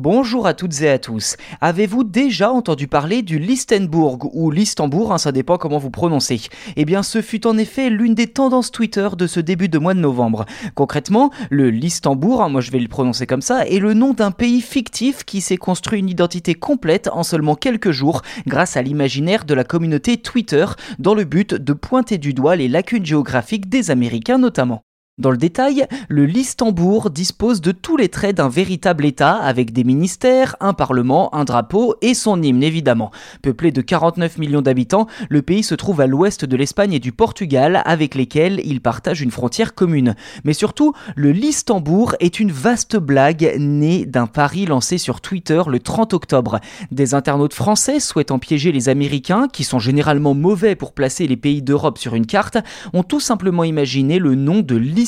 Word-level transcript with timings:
Bonjour 0.00 0.46
à 0.46 0.54
toutes 0.54 0.80
et 0.82 0.88
à 0.88 1.00
tous. 1.00 1.36
Avez-vous 1.60 2.04
déjà 2.04 2.52
entendu 2.52 2.86
parler 2.86 3.22
du 3.22 3.40
Listenbourg 3.40 4.30
ou 4.32 4.52
Listembourg, 4.52 5.12
hein, 5.12 5.18
ça 5.18 5.32
dépend 5.32 5.58
comment 5.58 5.78
vous 5.78 5.90
prononcez 5.90 6.40
Eh 6.76 6.84
bien, 6.84 7.02
ce 7.02 7.20
fut 7.20 7.44
en 7.48 7.58
effet 7.58 7.90
l'une 7.90 8.14
des 8.14 8.28
tendances 8.28 8.70
Twitter 8.70 9.08
de 9.18 9.26
ce 9.26 9.40
début 9.40 9.68
de 9.68 9.76
mois 9.76 9.94
de 9.94 9.98
novembre. 9.98 10.46
Concrètement, 10.76 11.32
le 11.50 11.70
Listenbourg, 11.70 12.44
hein, 12.44 12.48
moi 12.48 12.60
je 12.60 12.70
vais 12.70 12.78
le 12.78 12.86
prononcer 12.86 13.26
comme 13.26 13.42
ça, 13.42 13.66
est 13.66 13.80
le 13.80 13.92
nom 13.92 14.12
d'un 14.12 14.30
pays 14.30 14.60
fictif 14.60 15.24
qui 15.24 15.40
s'est 15.40 15.56
construit 15.56 15.98
une 15.98 16.08
identité 16.08 16.54
complète 16.54 17.10
en 17.12 17.24
seulement 17.24 17.56
quelques 17.56 17.90
jours 17.90 18.22
grâce 18.46 18.76
à 18.76 18.82
l'imaginaire 18.82 19.44
de 19.44 19.54
la 19.54 19.64
communauté 19.64 20.16
Twitter 20.18 20.66
dans 21.00 21.14
le 21.14 21.24
but 21.24 21.54
de 21.54 21.72
pointer 21.72 22.18
du 22.18 22.34
doigt 22.34 22.54
les 22.54 22.68
lacunes 22.68 23.04
géographiques 23.04 23.68
des 23.68 23.90
Américains 23.90 24.38
notamment. 24.38 24.84
Dans 25.18 25.32
le 25.32 25.36
détail, 25.36 25.84
le 26.08 26.26
Listembourg 26.26 27.10
dispose 27.10 27.60
de 27.60 27.72
tous 27.72 27.96
les 27.96 28.08
traits 28.08 28.36
d'un 28.36 28.48
véritable 28.48 29.04
État 29.04 29.32
avec 29.34 29.72
des 29.72 29.82
ministères, 29.82 30.54
un 30.60 30.74
parlement, 30.74 31.34
un 31.34 31.44
drapeau 31.44 31.96
et 32.02 32.14
son 32.14 32.40
hymne 32.40 32.62
évidemment. 32.62 33.10
Peuplé 33.42 33.72
de 33.72 33.80
49 33.80 34.38
millions 34.38 34.62
d'habitants, 34.62 35.08
le 35.28 35.42
pays 35.42 35.64
se 35.64 35.74
trouve 35.74 36.00
à 36.00 36.06
l'ouest 36.06 36.44
de 36.44 36.56
l'Espagne 36.56 36.92
et 36.92 37.00
du 37.00 37.10
Portugal 37.10 37.82
avec 37.84 38.14
lesquels 38.14 38.60
il 38.62 38.80
partage 38.80 39.20
une 39.20 39.32
frontière 39.32 39.74
commune. 39.74 40.14
Mais 40.44 40.52
surtout, 40.52 40.92
le 41.16 41.32
Listembourg 41.32 42.14
est 42.20 42.38
une 42.38 42.52
vaste 42.52 42.96
blague 42.96 43.56
née 43.58 44.06
d'un 44.06 44.28
pari 44.28 44.66
lancé 44.66 44.98
sur 44.98 45.20
Twitter 45.20 45.62
le 45.66 45.80
30 45.80 46.14
octobre. 46.14 46.60
Des 46.92 47.14
internautes 47.14 47.54
français 47.54 47.98
souhaitant 47.98 48.38
piéger 48.38 48.70
les 48.70 48.88
Américains, 48.88 49.48
qui 49.52 49.64
sont 49.64 49.80
généralement 49.80 50.34
mauvais 50.34 50.76
pour 50.76 50.92
placer 50.92 51.26
les 51.26 51.36
pays 51.36 51.60
d'Europe 51.60 51.98
sur 51.98 52.14
une 52.14 52.26
carte, 52.26 52.58
ont 52.92 53.02
tout 53.02 53.18
simplement 53.18 53.64
imaginé 53.64 54.20
le 54.20 54.36
nom 54.36 54.60
de 54.60 54.76
Listembourg 54.76 55.07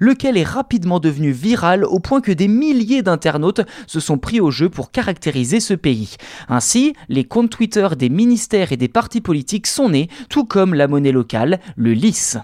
Lequel 0.00 0.36
est 0.36 0.42
rapidement 0.42 1.00
devenu 1.00 1.30
viral 1.30 1.84
au 1.84 1.98
point 1.98 2.20
que 2.20 2.32
des 2.32 2.48
milliers 2.48 3.02
d'internautes 3.02 3.62
se 3.86 4.00
sont 4.00 4.18
pris 4.18 4.40
au 4.40 4.50
jeu 4.50 4.68
pour 4.68 4.90
caractériser 4.90 5.60
ce 5.60 5.74
pays. 5.74 6.16
Ainsi, 6.48 6.94
les 7.08 7.24
comptes 7.24 7.50
Twitter 7.50 7.88
des 7.96 8.08
ministères 8.08 8.72
et 8.72 8.76
des 8.76 8.88
partis 8.88 9.20
politiques 9.20 9.66
sont 9.66 9.90
nés, 9.90 10.08
tout 10.28 10.44
comme 10.44 10.74
la 10.74 10.88
monnaie 10.88 11.12
locale, 11.12 11.60
le 11.76 11.92
LIS. 11.92 12.38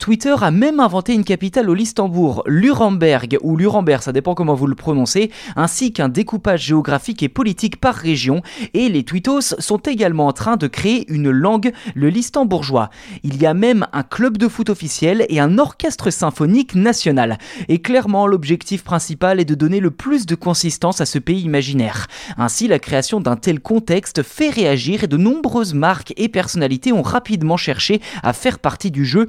Twitter 0.00 0.36
a 0.42 0.52
même 0.52 0.78
inventé 0.78 1.12
une 1.12 1.24
capitale 1.24 1.68
au 1.68 1.74
Listembourg, 1.74 2.44
Luremberg, 2.46 3.36
ou 3.42 3.56
Luremberg, 3.56 4.00
ça 4.00 4.12
dépend 4.12 4.36
comment 4.36 4.54
vous 4.54 4.68
le 4.68 4.76
prononcez, 4.76 5.32
ainsi 5.56 5.92
qu'un 5.92 6.08
découpage 6.08 6.66
géographique 6.66 7.24
et 7.24 7.28
politique 7.28 7.80
par 7.80 7.96
région, 7.96 8.42
et 8.74 8.88
les 8.88 9.02
Twittos 9.02 9.56
sont 9.58 9.78
également 9.78 10.28
en 10.28 10.32
train 10.32 10.56
de 10.56 10.68
créer 10.68 11.04
une 11.12 11.32
langue, 11.32 11.72
le 11.96 12.10
listembourgeois. 12.10 12.90
Il 13.24 13.42
y 13.42 13.46
a 13.46 13.54
même 13.54 13.88
un 13.92 14.04
club 14.04 14.38
de 14.38 14.46
foot 14.46 14.70
officiel 14.70 15.26
et 15.28 15.40
un 15.40 15.58
orchestre 15.58 16.10
symphonique 16.10 16.76
national. 16.76 17.36
Et 17.66 17.82
clairement, 17.82 18.28
l'objectif 18.28 18.84
principal 18.84 19.40
est 19.40 19.44
de 19.44 19.56
donner 19.56 19.80
le 19.80 19.90
plus 19.90 20.26
de 20.26 20.36
consistance 20.36 21.00
à 21.00 21.06
ce 21.06 21.18
pays 21.18 21.40
imaginaire. 21.40 22.06
Ainsi, 22.36 22.68
la 22.68 22.78
création 22.78 23.20
d'un 23.20 23.36
tel 23.36 23.58
contexte 23.58 24.22
fait 24.22 24.50
réagir 24.50 25.02
et 25.02 25.08
de 25.08 25.16
nombreuses 25.16 25.74
marques 25.74 26.14
et 26.16 26.28
personnalités 26.28 26.92
ont 26.92 27.02
rapidement 27.02 27.56
cherché 27.56 28.00
à 28.22 28.32
faire 28.32 28.60
partie 28.60 28.92
du 28.92 29.04
jeu, 29.04 29.26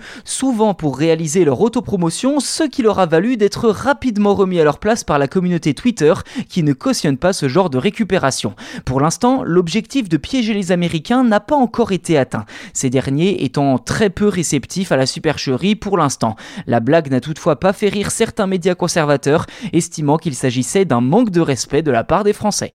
pour 0.59 0.97
réaliser 0.97 1.45
leur 1.45 1.61
autopromotion, 1.61 2.41
ce 2.41 2.63
qui 2.63 2.81
leur 2.81 2.99
a 2.99 3.05
valu 3.05 3.37
d'être 3.37 3.69
rapidement 3.69 4.35
remis 4.35 4.59
à 4.59 4.65
leur 4.65 4.77
place 4.77 5.05
par 5.05 5.17
la 5.17 5.29
communauté 5.29 5.73
Twitter 5.73 6.13
qui 6.49 6.63
ne 6.63 6.73
cautionne 6.73 7.17
pas 7.17 7.31
ce 7.31 7.47
genre 7.47 7.69
de 7.69 7.77
récupération. 7.77 8.55
Pour 8.83 8.99
l'instant, 8.99 9.41
l'objectif 9.43 10.09
de 10.09 10.17
piéger 10.17 10.53
les 10.53 10.73
Américains 10.73 11.23
n'a 11.23 11.39
pas 11.39 11.55
encore 11.55 11.93
été 11.93 12.17
atteint, 12.17 12.45
ces 12.73 12.89
derniers 12.89 13.45
étant 13.45 13.77
très 13.77 14.09
peu 14.09 14.27
réceptifs 14.27 14.91
à 14.91 14.97
la 14.97 15.05
supercherie 15.05 15.75
pour 15.75 15.97
l'instant. 15.97 16.35
La 16.67 16.81
blague 16.81 17.09
n'a 17.09 17.21
toutefois 17.21 17.57
pas 17.57 17.71
fait 17.71 17.89
rire 17.89 18.11
certains 18.11 18.47
médias 18.47 18.75
conservateurs, 18.75 19.45
estimant 19.71 20.17
qu'il 20.17 20.35
s'agissait 20.35 20.83
d'un 20.83 21.01
manque 21.01 21.29
de 21.29 21.41
respect 21.41 21.83
de 21.83 21.91
la 21.91 22.03
part 22.03 22.25
des 22.25 22.33
Français. 22.33 22.73